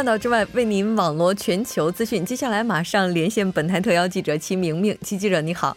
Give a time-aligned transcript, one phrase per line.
[0.00, 2.24] 半岛之外，为您网罗全球资讯。
[2.24, 5.76] 接下来马上连线本台特邀记者齐明明，齐记者你好，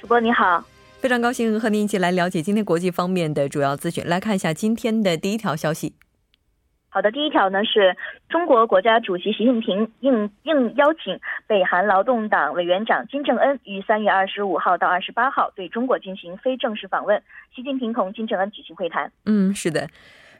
[0.00, 0.64] 主播你好，
[0.98, 4.02] 非常高兴和您一起来了解今天国际方面的主要资讯。
[4.06, 5.94] 来看一下今天的第一条消息。
[6.88, 7.94] 好的，第一条呢是
[8.30, 17.22] 中国国家主席习近平应应邀请北韩劳动党委员长金正恩于三月二十五号到二十八号对中国进行非正式访问，
[17.54, 19.12] 习近平同金正恩举行会谈。
[19.26, 19.86] 嗯，是的。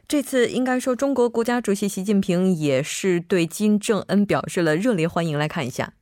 [0.07, 5.35] 这次应该说，中国国家主席习近平也是对金正恩表示了热烈欢迎。
[5.35, 5.93] 来看一下，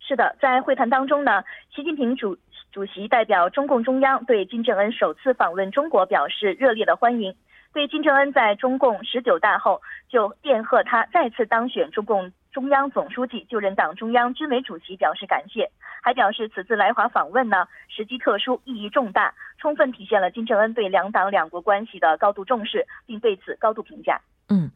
[0.00, 2.38] 是的，在会谈当中呢，习近平主
[2.72, 7.34] 主席代表中共中央对金正恩首次访问中国表示热烈的欢迎，
[7.74, 12.32] 对金正恩在中共十九大后就电贺他再次当选中共。
[12.52, 15.70] 中央总书记、就任党中央军委主席表示感谢，
[16.02, 24.20] 还表示此次来华访问呢时机特殊，意义重大，充分体现了金正恩对两党两国关系的高度重视，并对此高度评价。
[24.48, 24.68] 嗯，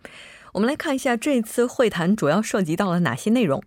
[0.52, 3.60] 我们来看一下这次会谈主要涉及到了哪些内容。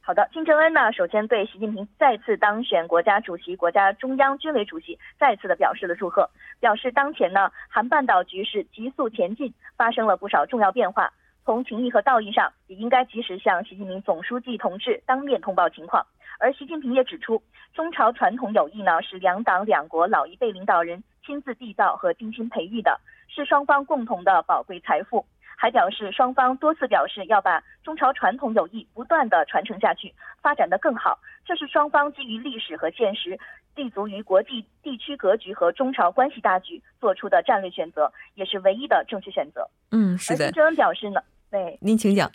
[0.00, 11.12] 好的，金正恩呢首先对习近平再次当选国家主席、国家中央军委主席再次的表示了祝贺，表示当前呢韩半岛局势急速前进，发生了不少重要变化。
[11.48, 16.06] 从情义和道义上，也应该及时向习近平总书记同志当面通报情况。
[16.38, 17.42] 而习近平也指出，
[17.72, 25.24] 中朝传统友谊呢是两党两国老一辈领导人亲自缔造和精心培育的，是双方共同的宝贵财富。
[25.56, 31.18] 还表示，双方多次表示要把中朝传统友谊不断的传承下去，发展的更好。
[31.46, 33.38] 这是双方基于历史和现实，
[33.74, 39.66] 立足于国际地区格局和中朝关系大局做出的战略选择，也是唯一的正确选择。
[39.90, 40.44] 嗯，是的。
[40.44, 41.22] 金正恩表示呢。
[41.50, 42.30] 对，您请讲。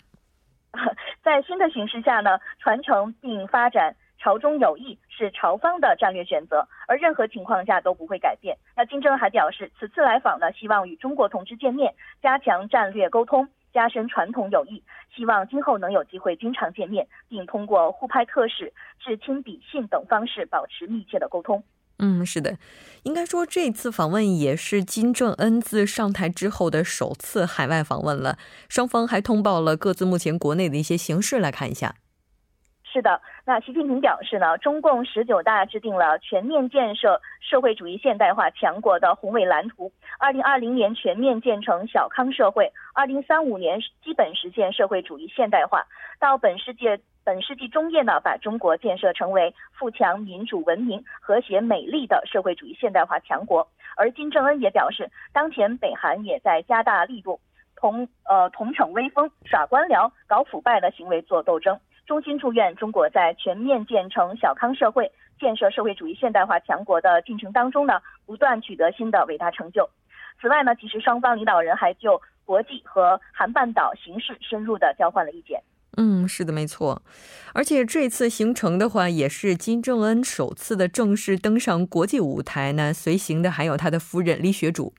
[1.22, 8.56] 在新的形势下呢，传承并发展朝中友谊是朝方的战略选择，而任何情况下都不会改变。
[8.76, 14.82] 那金正恩还表示，此次来访呢，希望与中国同志见面，加强战略沟通，加深传统友谊，
[15.14, 21.62] 希望今后能有机会经常见面，并通过互拍特使、致亲笔信等方式保持密切的沟通。
[22.00, 22.58] 嗯，是的，
[23.04, 28.36] 应该说这次访问也是金正恩自上台之后的首次海外访问了。
[28.68, 31.94] 双方还通报了各自目前国内的一些形势，来看一下。
[32.92, 45.84] 是的，那习近平表示呢，中共十九大制定了全面建设社会主义现代化强国的宏伟蓝图，二零二零年全面建成小康社会，二零三五年基本实现社会主义现代化，
[46.18, 47.00] 到本世界。
[47.24, 53.66] 本世纪中叶呢，把中国建设成为富强、民主、文明、和谐、美丽的社会主义现代化强国。
[53.96, 57.40] 而金正恩也表示，当前北韩也在加大力度，
[57.76, 61.80] 同呃同逞威风、耍官僚、搞腐败的行为做斗争。
[62.06, 65.10] 衷心祝愿中国在全面建成小康社会、
[65.40, 69.88] 建设社会主义现代化强国的进程当中呢，不断取得新的伟大成就。
[70.42, 75.62] 此外呢，其实双方领导人还就国际和韩半岛形势深入的交换了意见。
[75.96, 77.02] 嗯，是的，没错。
[77.52, 82.92] 而且这次行程的话，也是金正恩首次的正式登上国际舞台呢。
[82.92, 84.92] 随行的还有他的夫人李雪主。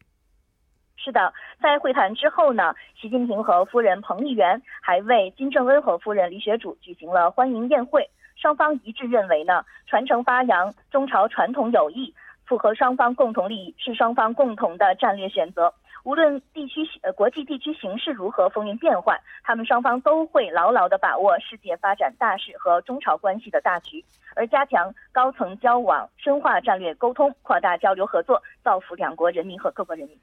[0.95, 8.09] 是的，在会谈之后呢，习近平和夫人彭丽媛还为金正恩和夫人李雪主举行了欢迎宴会。
[8.35, 12.13] 双方一致认为呢，传承发扬中朝传统友谊，
[12.45, 15.73] 符合双方共同利益，是双方共同的战略选择。
[16.05, 24.05] 无论地区呃国际地区形势如何风云变幻，他们双方都会牢牢地把握世界发展大势和中朝关系的大局，
[24.35, 30.15] 而加强高层交往，深化战略沟通，扩大交流合作，造福两国人民和各国人民。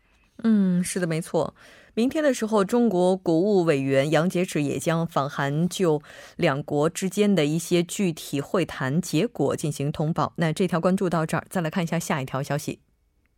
[0.44, 1.52] 嗯，是的，没错。
[1.94, 6.00] 明天的时候，中国国务委员杨洁篪也将访韩，就
[6.36, 10.32] 两国之间的一些具体会谈结果进行通报。
[10.36, 12.78] 那这条关注到这儿，再来看一下下一条消息。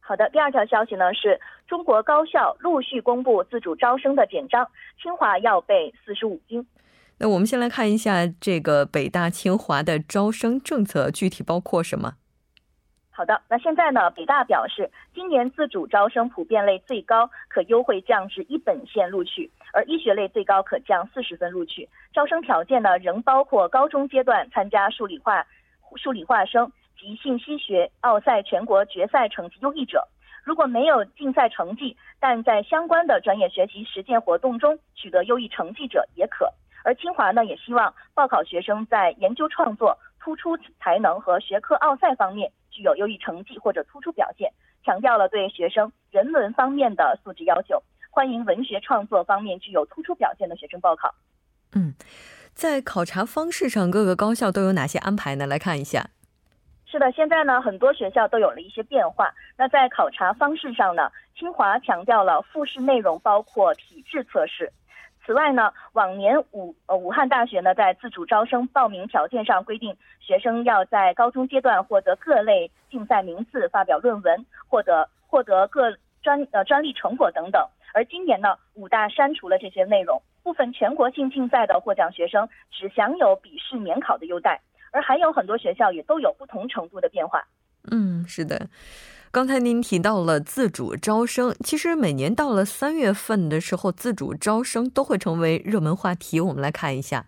[0.07, 4.69] 好的，第二条消息呢是中国高校陆续公布自主招生的简章，
[5.03, 6.67] 清华要备四十五斤。
[7.17, 12.17] 那我们先来看一下这个北大清华的招生政策具体包括什么？
[13.11, 14.11] 好的，那现在呢？
[14.11, 21.89] 北大表示，今年自主招生普遍类最高可优惠降至一本线录取，而医学类最高可降四十分录取。
[22.13, 25.47] 招生条件呢，仍包括高中阶段参加数理化、
[25.97, 30.07] 数理化生及信息学奥赛全国决赛成绩优异者。
[30.43, 36.53] 如果没有竞赛成绩，但在相关的专业学习实践活动中取得优异成绩者也可。
[36.85, 39.99] 而清华呢，也希望报考学生在研究创作。
[40.21, 44.51] 突出才能和学科奥赛方面具有优异成绩或者突出表现，
[44.83, 51.15] 强调了对学生人文方面的素质要求，欢迎文学创作方面具有突出表现的学生报考。
[51.75, 51.93] 嗯，
[52.55, 55.47] 在考察方式上，各个高校都有哪些安排呢？
[55.47, 56.09] 来看一下。
[56.95, 59.35] 是的，现在呢，很多学校都有了一些变化。
[59.59, 64.73] 那在考察方式上呢，清华强调了复试内容包括体质测试。
[65.27, 77.61] 此外呢，往年武呃武汉大学呢在自主招生报名条件上规定，学生要在高中阶段获得各类竞赛名次、发表论文、获得获得各专呃专利成果等等。
[77.93, 84.61] 而今年呢，武大删除了这些内容，部分全国性竞赛的获奖学生只享有笔试免考的优待，
[84.95, 87.45] 而还有很多学校也都有不同程度的变化。
[87.91, 88.69] 嗯，是的。
[89.33, 96.39] 刚才您提到了自主招生，其实每年到了三月份的时候，自主招生都会成为热门话题。
[96.39, 97.27] 我们来看一下。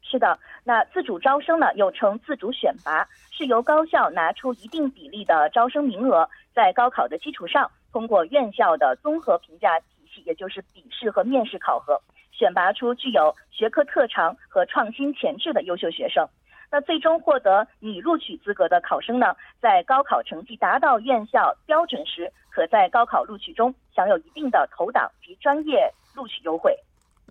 [0.00, 12.00] 是的，那自主招生呢，又称自主选拔，是由高校拿出一定比例的招生名额，在高考的基础上，通过院校的综合评价体系，也就是笔试和面试考核，
[12.30, 16.26] 选拔出具有学科特长和创新潜质的优秀学生。
[16.70, 26.76] 那最终获得拟录取资格的考生呢，在高考成绩达到院校标准时，可在高考录取中享有一定的投档及专业录取优惠。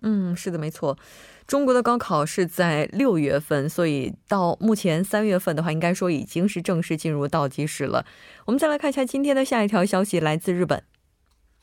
[0.02, 0.96] 嗯，是的，没错。
[1.46, 8.04] 中国的高考是在六月份，所以到目前三月份的话，应该说已经是正式进入倒计时了。
[8.46, 10.82] 我们再来看一下今天的下一条消息，来自日本。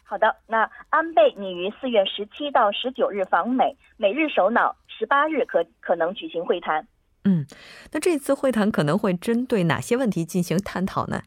[0.04, 6.86] 好的，那安倍拟于四月十七到十九日访美，美日首脑十八日可可能举行会谈。
[7.26, 7.46] 嗯，
[7.92, 11.24] 那这次会谈可能会针对哪些问题进行探讨呢？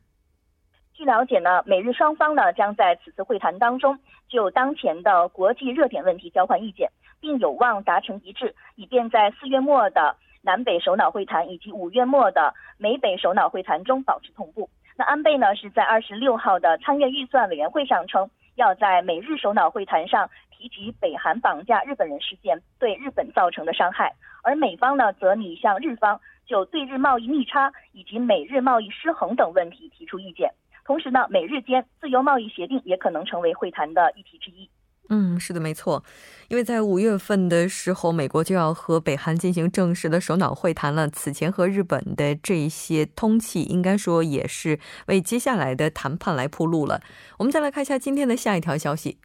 [0.94, 3.98] 据了解呢，美日双方呢将在此次会谈当中
[4.28, 6.90] 就当前的国际热点问题交换意见，
[7.20, 14.68] 并有望达成一致，以便在四月末的南北首脑会谈以及五月末的美北首脑会谈中保持同步。
[14.96, 18.28] 那安倍呢是在二十六号的参院预算委员会上称，
[18.58, 24.12] 要在美日首脑会谈上提及北韩绑架日本人事件对日本造成的伤害。
[24.42, 30.52] 而美方呢，则拟向日方就对日贸易逆差以及美日贸易失衡等问题提出意见。
[30.84, 34.68] 同时呢，美日间自由贸易协定也可能成为会谈的议题之一。
[35.10, 36.04] 嗯，是的，没错。
[36.48, 41.08] 因为在五月份的时候，美国就要和北韩进行正式的首脑会谈了。
[41.08, 47.00] 此前和日本的这些通气，应该说也是为接下来的谈判来铺路了。
[47.38, 49.18] 我们再来看一下今天的下一条消息。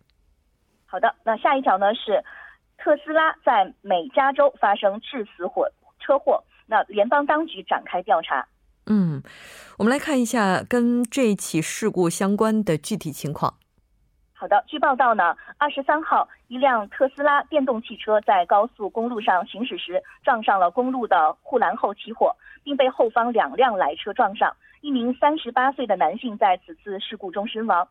[0.85, 2.23] 好的，那下一条呢是。
[2.75, 5.65] 特斯拉在美加州发生致死火
[6.01, 8.45] 车祸，那联邦当局展开调查。
[8.87, 9.23] 嗯，
[9.77, 13.53] 我们来看一下跟这起事故相关的具体情况。
[14.43, 27.87] 好的，据报道呢，二十三号，一辆特斯拉电动汽车在高速公路上行驶时撞上了公路的护栏后起火，并被后方两辆来车撞上，一名三十八岁的男性在此次事故中身亡。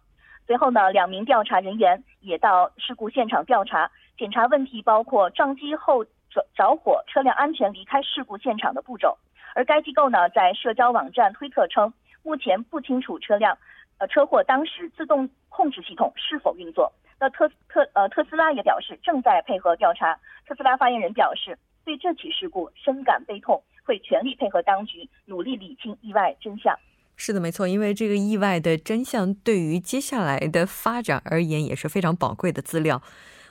[0.47, 3.91] 随后呢，两名调查人员也到事故现场调查。
[4.19, 9.17] 检查问题包括撞击后着着火、车辆安全离开事故现场的步骤。
[9.55, 13.57] 而该机构呢，在社交网站推特称，目前不清楚车辆，
[14.03, 16.93] 呃，车祸当时自动控制系统是否运作。
[17.21, 20.19] 那特特呃特斯拉也表示正在配合调查。
[20.45, 26.77] 特斯拉发言人表示，对这起事故深感悲痛，会全力配合当局，努力理清意外真相。
[27.15, 33.01] 是的，没错，因为这个意外的真相对于接下来的发展而言也是非常宝贵的资料。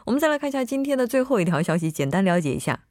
[0.05, 2.81] 我们再来看一下今天的最后一条消息，简单了解一下。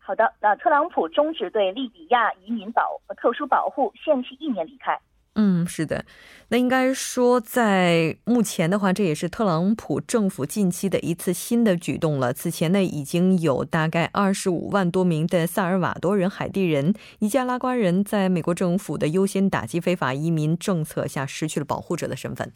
[0.00, 4.98] 好的，那特朗普终止对利比亚移民保特殊保护，限期一年离开。
[5.34, 6.04] 嗯，是的，
[6.48, 12.32] 那应该说，在目前的话，这也是特朗普政府近期的一次新的举动了。
[12.32, 22.52] 此前呢，已经有大概二十五万多名的萨尔瓦多人、海地人、尼加拉瓜人，在美国政府的优先打击非法移民政策下，失去了保护者的身份。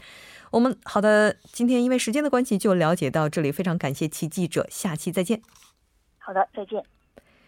[0.51, 3.53] 我们好的，今天因为时间的关系，就了解到这里。
[3.53, 5.41] 非常感谢其记者，下期再见。
[6.19, 6.83] 好的，再见。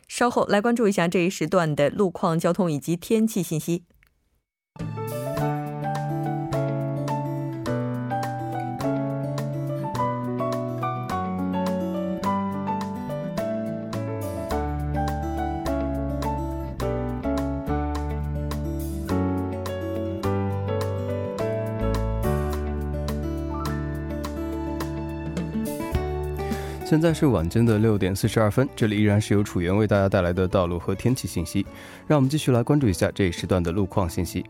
[0.06, 3.82] 稍后来关注一下这一时段的路况、交通以及天气信息。
[26.96, 31.66] 现在是晚间的六点四十二分，这里依然是由楚源为大家带来的道路和天气信息。
[32.06, 34.42] 让我们继续来关注一下这一时段的路况信息。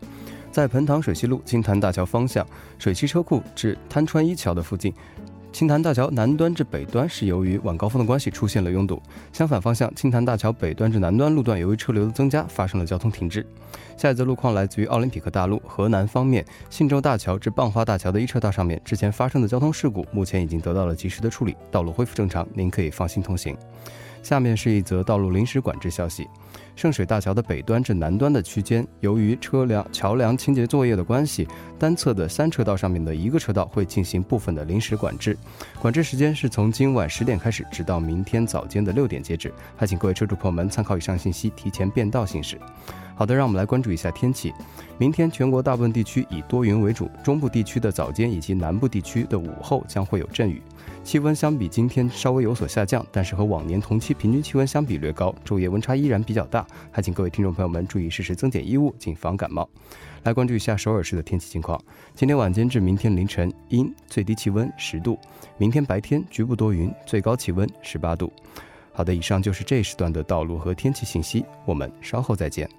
[0.49, 2.47] 在彭塘水西路金坛大桥方向，
[2.79, 4.93] 水汽车库至滩川一桥的附近。
[5.51, 9.01] 青潭大桥南端至北端是由于晚高峰的关系出现了拥堵，
[9.33, 13.45] 相反方向青潭大桥北端至南端路段由于车流的增加发生了交通停滞。
[13.97, 23.57] 下一则路况来自于奥林匹克大路河南方面信州大桥至蚌花大桥的一车道上面之前发生的交通事故，目前已经得到了及时的处理，道路恢复正常，您可以放心通行。
[24.21, 26.27] 下面是一则道路临时管制消息。
[26.77, 31.47] 圣水大桥的北端至南端的区间，由于车辆桥梁清洁作业的关系，
[31.79, 35.35] 单侧的三车道上面的一个车道会进行部分的临时管制。
[35.81, 39.51] 管制时间是从今晚十点开始，直到明天早间的六点截止。
[39.75, 42.59] 还请各位车主朋友们参考以上信息，提前变道行驶。
[43.15, 44.53] 好的，让我们来关注一下天气。
[44.99, 50.61] 明天全国大部分地区以多云为主，中部地区的早间以及南部地区的午后将会有阵雨。
[51.03, 56.66] 气温相比今天稍微有所下降，但是和往年同期平均气温相比略高，昼夜温差依然比较大。
[56.91, 59.67] 还请各位听众朋友们注意适时增减衣物，谨防感冒。
[60.23, 61.81] 来关注一下首尔市的天气情况。
[62.13, 65.17] 今天晚间至明天凌晨阴，最低气温十度；
[65.57, 68.31] 明天白天局部多云，最高气温十八度。
[68.91, 72.69] 好的，以上就是这时段的道路和天气信息，我们稍后再见。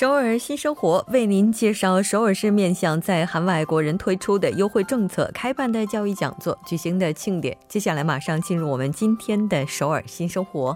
[0.00, 7.54] 首尔新生活为您介绍首尔市面向在韩外国人推出的优惠政策、开办的教育讲座、举行的庆典。
[7.68, 10.74] 接下来马上进入我们今天的首尔新生活。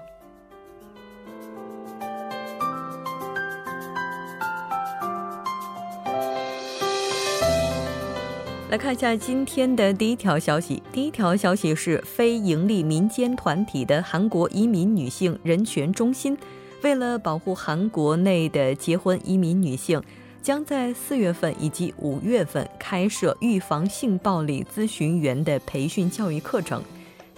[8.69, 10.83] 来看一下今天的第一条消息。
[10.93, 16.37] 第一条消息是非营利民间团体的韩国移民女性人权中心。
[16.85, 20.03] 为了保护韩国内的结婚移民女性，
[20.43, 26.83] 将在四月份以及五月份开设预防性暴力咨询员的培训教育课程。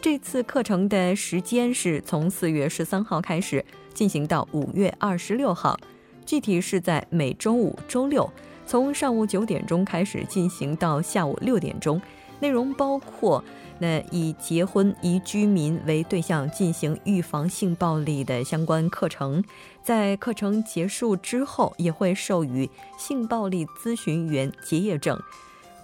[0.00, 5.78] 这次课程的时间是从四月十三号开始进行到五月二十六号，
[6.26, 8.28] 具体是在每周五、周六，
[8.66, 12.02] 从上午九点钟开始进行到下午六点钟，
[12.40, 13.42] 内容包括。
[13.78, 19.44] 那以结婚移居民为对象进行预防性暴力的相关课程，
[19.82, 25.20] 在课程结束之后也会授予性暴力咨询员结业证。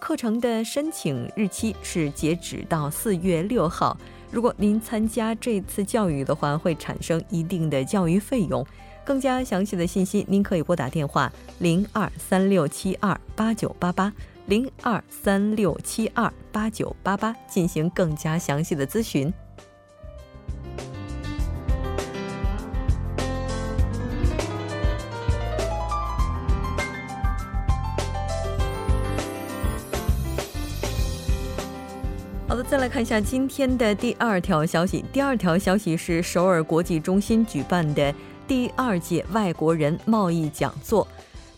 [0.01, 3.95] 课程的申请日期是截止到四月六号。
[4.31, 8.67] 如果您参加这次教育的话，会产生一定的教育费用。
[9.05, 14.11] 更加详细的信息，您可以拨打电话零二三六七二八九八八。
[14.47, 19.33] 零二三六七二八九八八进行更加详细的咨询。
[32.49, 35.03] 好的，再来看一下今天的第二条消息。
[35.11, 38.15] 第二条消息是首尔国际中心举办的
[38.47, 41.09] 第二届外国人贸易讲座。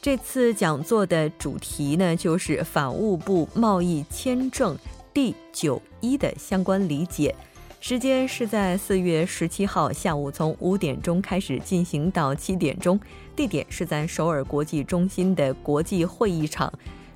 [0.04, 4.76] 这次讲座的主题呢，就是法务部贸易签证
[5.14, 7.34] 第九一的相关理解。
[7.80, 13.00] 时间是在四月十七号下午，从五点钟开始进行到七点钟。
[13.34, 16.70] 地点是在首尔国际中心的国际会议场。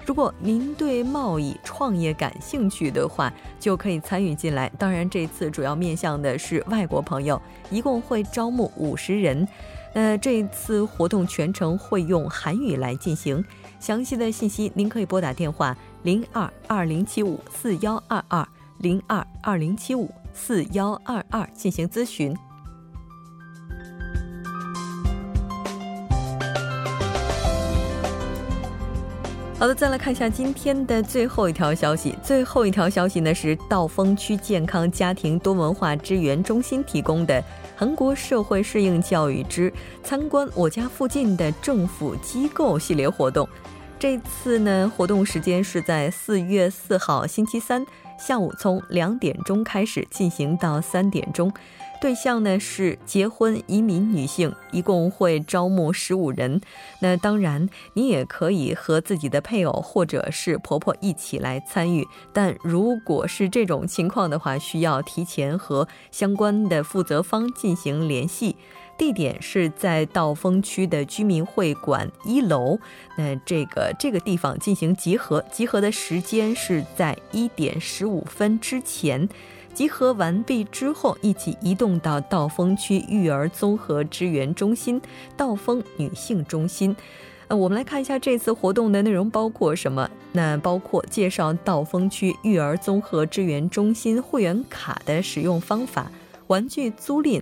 [0.07, 3.31] 如果您对贸易创业感兴趣的话，
[3.61, 4.67] 就可以参与进来。
[4.79, 7.39] 当然，这次主要面向的是外国朋友，
[7.71, 9.47] 一共会招募五十人。
[9.95, 13.45] 呃这次活动全程会用韩语来进行，
[13.81, 18.47] 详细的信息您可以拨打电话零二二零七五四幺二二
[18.79, 22.37] 零二二零七五四幺二二进行咨询。
[29.59, 32.17] 好的，再来看一下今天的最后一条消息。
[32.23, 37.43] 最后一条消息呢是道峰区健康家庭多文化支援中心提供的。
[37.77, 39.73] 韩国社会适应教育之
[40.05, 43.49] 参观我家附近的政府机构系列活动，
[43.99, 47.85] 这次呢活动时间是在四月四号星期三
[48.17, 51.53] 下午从两点钟开始进行到三点钟。
[52.01, 56.61] 对象呢是结婚移民女性，一共会招募十五人。
[57.01, 62.07] 那当然，你也可以和自己的配偶或者是婆婆一起来参与。
[62.33, 68.57] 但如果是这种情况的话，需要提前和相关的负责方进行联系。
[68.97, 72.79] 地点是在道峰区的居民会馆一楼。
[73.17, 79.29] 那这个这个地方进行集合，集合的时间是在一点十五分之前。
[79.79, 85.01] 集合完毕之后，一起移动到道峰区育儿综合支援中心、
[85.37, 86.97] 道峰女性中心。
[87.47, 90.11] 呃，我们来看一下这次活动的内容包括什么？
[90.33, 96.11] 那包括介绍道峰区育儿综合支援中心会员卡的使用方法、
[96.49, 97.41] 玩具租赁。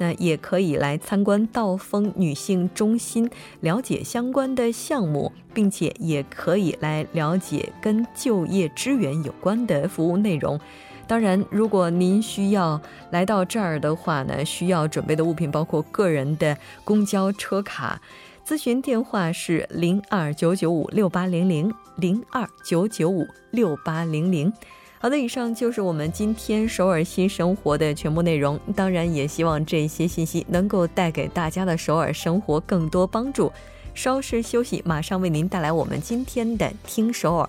[0.00, 3.30] 那也可以来参观道峰女性中心，
[3.60, 10.60] 了解相关的项目，并且也可以来了解跟就业支援有关的服务内容。
[11.08, 18.00] 当然，如果您需要来到这儿的话呢，需要准备的物品包括个人的公交车卡。
[18.46, 24.52] 咨询电话是零二九九五六八零零零二九九五六八零零。
[25.00, 28.60] 好的，以上就是我们今天首尔新生活的全部内容。
[28.76, 33.50] 当然，也希望这些信息能够带给大家的首尔生活更多帮助。
[33.94, 37.48] 稍事休息，马上为您带来我们今天的听首尔。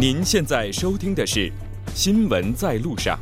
[0.00, 1.40] 您现在收听的是
[1.92, 3.18] 《新闻在路上》。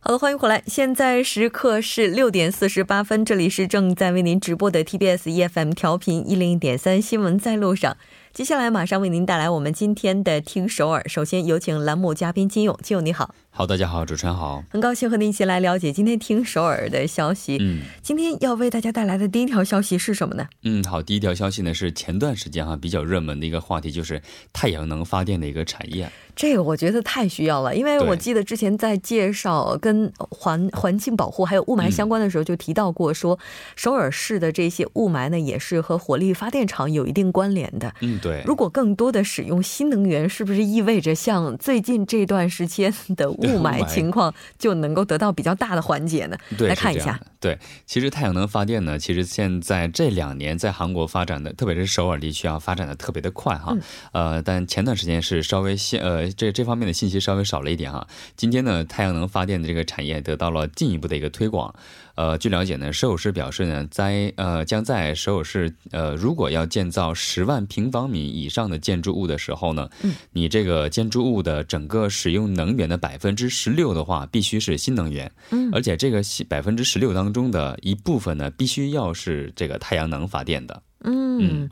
[0.00, 0.62] 好的，欢迎回来。
[0.66, 7.94] 现在时刻是六点四十八分，这里是正在为您直播的 TBS EFM 调频一零一点三《新闻在路上》。
[8.32, 11.02] 接下来马上为您带来我们今天的听首尔。
[11.08, 13.34] 首先有请栏目嘉宾金勇，金勇你好。
[13.50, 17.56] 好，大家好，主持人好，很高兴和您一起来了解今天听首尔的消息。
[17.60, 20.46] 嗯，今天要为大家带来的第一条消息是什么呢？
[20.62, 26.08] 嗯，好，第一条消息呢是前段时间哈比较热门的一个话题，就是太阳能发电的一个产业。
[26.36, 33.36] 这个我觉得太需要了，因为我记得之前在介绍跟环环境保护还有雾霾相关的时候，就提到过说，
[33.74, 37.92] 首尔市的这些雾霾呢也是和火力发电厂有一定关联的。
[38.02, 38.42] 嗯，对。
[38.46, 46.36] 如果更多的使用新能源，是不是意味着像最近这段时间的雾霾情况就能够得到比较大的缓解呢？
[46.56, 47.20] 对，来看一下。
[47.40, 53.76] 对，其实太阳能发电呢，其实现在这两年在韩国发展的，特别是首尔地区啊，发展的特别的快哈。
[54.12, 56.28] 呃，但前段时间是稍微信呃。
[56.32, 58.06] 这这方面的信息稍微少了一点哈。
[58.36, 61.74] 今天呢，太阳能发电的这个产业得到了进一步的一个推广。
[62.18, 80.82] 呃，据了解呢，首尔市表示呢，在呃将在首尔市呃如果要建造十万平方米以上的建筑物的时候呢，嗯，你这个建筑物的整个使用能源的百分之十六的话，必须是新能源，嗯，而且这个百分之十六当中的一部分呢，必须要是这个太阳能发电的。
[81.04, 81.68] 嗯，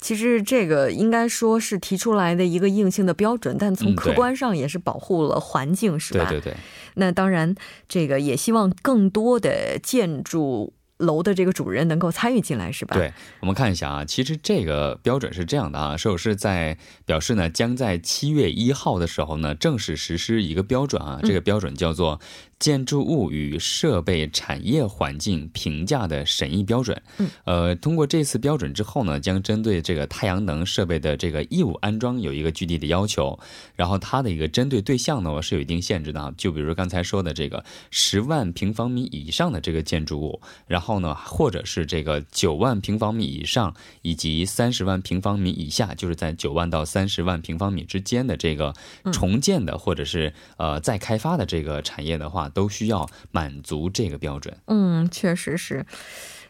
[0.00, 6.24] 其实这个应该说是提出来的一个硬性的标准，但从客观上也是保护了环境，是吧？
[6.28, 6.56] 对对对。
[6.94, 7.54] 那当然，
[7.88, 10.72] 这个也希望更多的建筑。
[11.00, 12.94] 楼的这个主人能够参与进来是吧？
[12.94, 22.20] 对，我们看一下啊，其实这个标准是这样的啊，首尔市在表示呢，将在七月一号的时候呢，正式实施一个标准啊，这个标准叫做
[22.60, 27.00] 建筑物与设备产业环境评价的审议标准。
[27.16, 33.38] 嗯，呃，通过这次标准之后呢，将针对这个太阳能设备的这个义务安装有一个具体的要求，
[33.74, 40.90] 然后它的一个针对对象呢是有一定限制的啊，就比如刚才说的这个十万平方米以上的这个建筑物，然后。
[40.90, 48.74] 后呢，或者是这个九万平方米以上，以及三十万平方米以下，就是在九万到三十万平方米之间的这个
[49.12, 54.56] 重建的，或者是呃再开发的这个产业的话，都需要满足这个标准。
[54.66, 55.86] 嗯，确实是。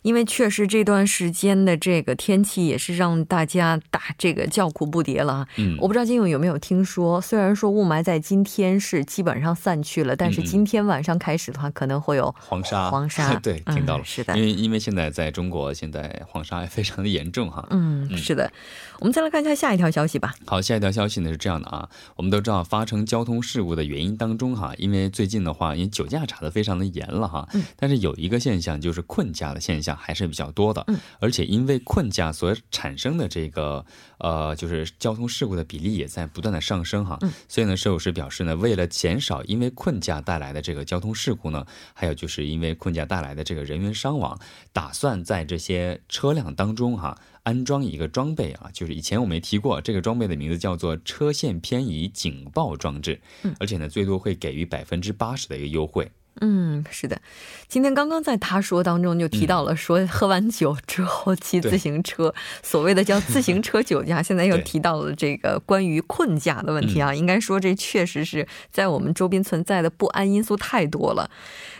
[0.03, 5.47] 因为确实这段时间的这个天气也是让大家打这个叫苦不迭了。
[5.57, 12.91] 嗯，我不知道金勇有没有听说，虽然说雾霾在今天是基本上散去了，但是今天晚上开始的话，可能会有黄沙。
[12.91, 14.35] 黄沙， 对，听到了，是的。
[14.39, 17.67] 因为因为现在在中国，现在黄沙非常的严重哈。
[17.69, 18.51] 嗯，是的。
[19.01, 20.35] 我们再来看一下下一条消息吧。
[20.47, 27.49] 好，下一条消息呢是这样的啊，我们都知道发生交通事故的原因当中哈，因为最近的话，因为酒驾查的非常的严了哈。
[27.55, 27.63] 嗯。
[27.77, 30.71] 但是有一个现象就是困驾的现象还是比较多。
[30.73, 30.87] 的，
[31.19, 33.85] 而且因为困驾所产生的这个
[34.21, 44.39] 呃，就是交通事故的比例也在不断的上升哈，所以呢，摄影师表示呢，为了减少因为困驾带来的这个交通事故呢，还有就是因为困驾带来的这个人员伤亡，
[44.73, 53.21] 打算在这些车辆当中哈安装一个装备啊，就是以前我们提过，这个装备的名字叫做车线偏移警报装置，
[53.59, 56.11] 而且呢，最多会给予百分之八十的一个优惠。
[56.41, 57.21] 嗯，是的，
[57.69, 64.23] 今天刚刚在他说当中就提到了，说喝完酒之后骑自行车，所谓的叫自行车酒驾。
[64.23, 71.31] 现在又提到了这个关于困驾的问题啊，应该说这确实是在我们周边存在的不安因素太多了。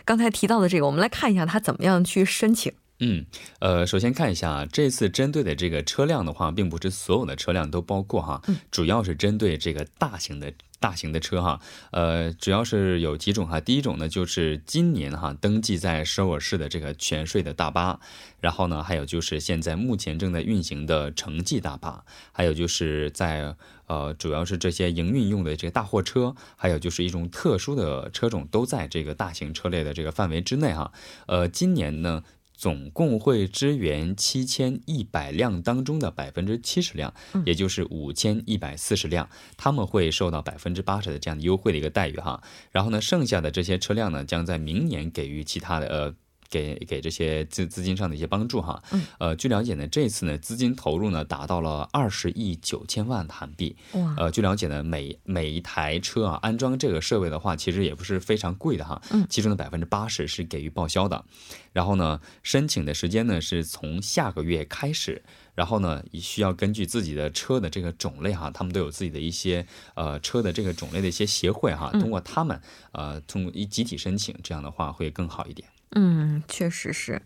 [0.05, 2.71] 刚才提到的这个，我们来看一下他怎么样去申请。
[2.99, 3.25] 嗯，
[3.59, 10.53] 呃，首先看一下啊，这次针对的这个车辆的话，并不是所有的车辆都包括哈，主要是针对这个大型的。
[10.81, 13.61] 大型的车哈，呃，主要是有几种哈。
[13.61, 17.99] 第一种呢，就是今年哈登记在首尔市的这个全税的大巴，
[18.39, 30.91] 然后呢，还有就是现在目前正在运行的城际大巴，还有就是在呃，主要是这些营运用的这个大货车，还有就是一种特殊的车种，都在这个大型车类的这个范围之内哈。
[31.27, 32.23] 呃，今年呢。
[32.61, 37.11] 总共会支援七千一百辆当中的百分之七十辆，
[37.43, 42.43] 也就是五千一百四十辆，他们会受到百分之八十的这样的优惠的一个待遇哈。
[42.69, 46.13] 然后呢，剩下的这些车辆呢，将在明年给予其他的呃。
[46.51, 61.23] 给给这些资资金上的一些帮助哈，嗯，呃，据了解呢，这次呢资金投入呢达到了二十亿九千万韩币，哇，呃，据了解呢，每每一台车啊安装这个设备的话，其实也不是非常贵的哈，嗯，其中的百分之八十是给予报销的，
[61.71, 65.23] 然后呢，申请的时间呢是从下个月开始，
[65.55, 72.59] 然后呢，需要根据自己的车的这个种类哈，他们都有自己的一些呃车的这个种类的一些协会哈，通过他们
[72.91, 75.65] 呃通过一集体申请，这样的话会更好一点。
[75.95, 77.21] 嗯，确实是，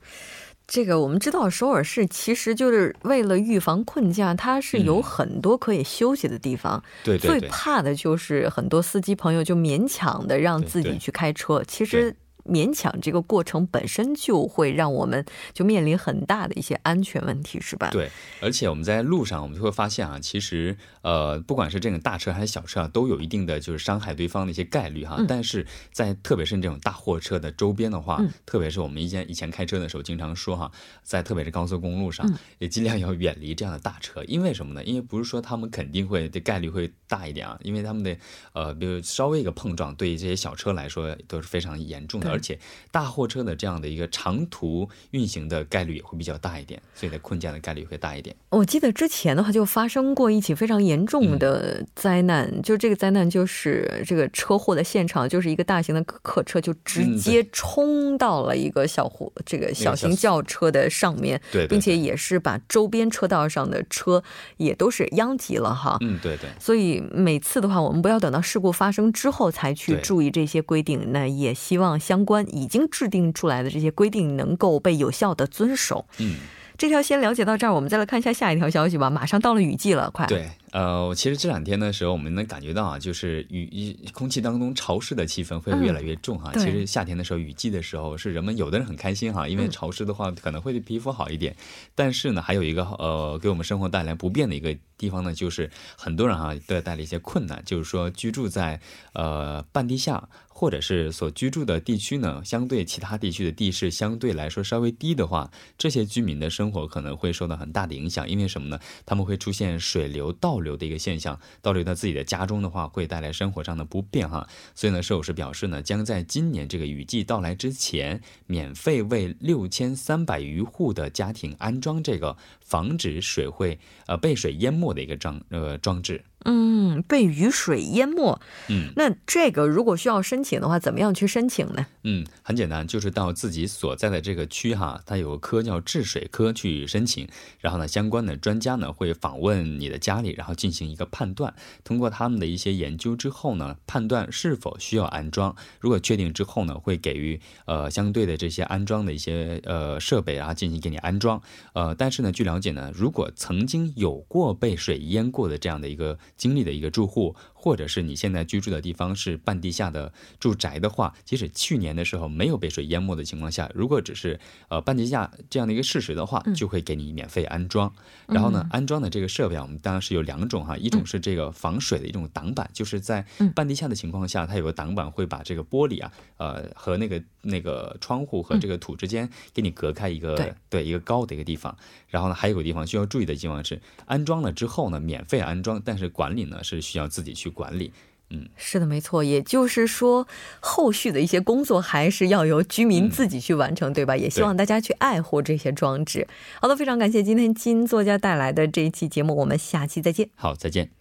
[0.67, 6.83] 这个我们知道，首尔市其实就是为了预防困驾，它是有很多可以休息的地方。
[7.03, 7.39] 对对对。
[7.39, 12.15] 最怕的就是很多司机朋友就勉强的让自己去开车，其实。
[12.45, 17.89] 勉强这个过程本身就会让我们就面临很大的一些安全问题，是吧？
[17.91, 25.23] 对，而且我们在路上，我们就会发现啊，其实呃，不管是这种大车还是小车啊，都有一定的就是伤害对方的一些概率哈。
[25.27, 34.83] 但是在特别是这种大货车的周边的话，特别是我们以前以前开车的时候经常说哈，在特别是高速公路上，也尽量要远离这样的大车，因为什么呢？
[34.83, 38.15] 因为不是说他们肯定会的概率会大一点啊，因为他们的
[38.53, 42.34] 呃，比如稍微一个碰撞，对于这些小车来说都是非常严重的。
[42.35, 42.59] 而且
[42.91, 48.35] 大货车的这样的一个长途运行的概率也会比较大一点，所以在困驾的概率会大一点。
[48.49, 64.23] 我记得之前的话就发生过一起非常严重的灾难，就这个灾难就是这个车祸的现场，就是一个大型的客车就直接冲到了一个小货这个小型轿车的上面，对，并且也是把周边车道上的车
[64.57, 65.97] 也都是殃及了哈。
[66.01, 66.49] 嗯，对对。
[66.59, 72.65] 所以每次的话，我们不要等到事故发生之后才去注意这些规定，那也希望相关已。
[72.67, 76.05] 经制定出来的这些规定能够被有效的遵守。
[76.17, 76.35] 嗯，
[76.77, 79.09] 这条先了解到这儿，我们再来看一下下一条消息吧。
[79.09, 80.25] 马上到了雨季了，快。
[80.25, 80.49] 对。
[80.71, 86.51] 呃，其实这两天的时候，我们能感觉到啊，就是雨空气当中潮湿的气氛会越来越重哈。
[86.55, 91.55] 其实夏天的时候，雨季的时候，是人们有的人很开心哈，因为潮湿的话可能会对皮肤好一点。
[91.95, 98.77] 但是呢，还有一个呃，给我们生活带来不便的一个地方呢，就是很多人哈都要带来一些困难，就是说居住在
[99.13, 108.27] 呃半地下或者是所居住的地区呢，相对其他地区的地势相对来说稍微低的话，这些居民的生活可能会受到很大的影响。
[108.27, 108.79] 因为什么呢？
[109.05, 110.55] 他们会出现水流倒。
[110.65, 114.47] 流的一个现象，倒流到自己的家中的话，会带来生活上的不便哈。
[114.73, 126.23] 所以呢，摄影师表示呢，将在今年这个雨季到来之前，免费为六千三百余户的家庭安装这个防止水会呃被水淹没的一个装呃装置。
[126.45, 128.39] 嗯，被雨水淹没。
[128.69, 131.85] 嗯，那这个如果需要申请的话，怎么样去申请呢？
[132.03, 137.27] 嗯，很简单，就是到自己所在的这个区哈，它有个科叫治水科去申请。
[137.59, 141.53] 然后呢，相关的专家呢会访问你的家里，然后进行一个判断。
[141.83, 145.55] 通过他们的一些研究之后呢，判断是否需要安装。
[145.79, 151.41] 如果确定之后呢，会给予呃相对的这些安装的一些呃设备，啊进行给你安装。
[151.73, 157.35] 呃，但是呢，据了解呢，如果曾经有过被水淹过的这样的一个经历的一个住户。
[157.65, 167.91] 或者是你现在居住的地方是半地下的住宅的话，即使去年的时候没有被水淹没的情况下，如果只是呃半地下这样的一个事实的话，就会给你免费安装。
[168.27, 173.25] 然后呢，安装的这个设备啊我们当然是有两种哈，一种是这个防水的一种挡板，就是在
[173.55, 181.75] 半地下的情况下，它有个挡板会把这个玻璃啊，呃和那个那个窗户和这个土之间给你隔开一个对一个高的一个地方。
[182.09, 187.54] 然后呢，还有个地方需要注意的地方是，安装了之后呢，免费安装，但是管理呢是需要自己去。
[187.55, 187.91] 管理，
[188.29, 189.23] 嗯，是的，没错。
[189.23, 190.27] 也就是说，
[190.59, 194.15] 后续的一些工作还是要由居民自己去完成，对吧？
[194.15, 196.27] 也希望大家去爱护这些装置。
[196.61, 200.29] 好的，非常感谢今天金作家带来的这一期节目，我们下期再见。
[200.35, 200.91] 好，再见。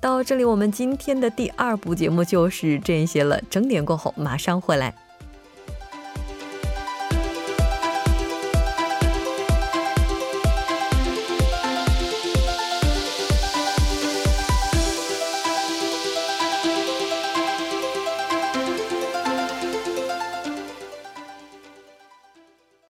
[0.00, 3.40] 到这里，我们今天的第二部节目就是这些了。
[3.48, 5.03] 整点过后马上回来。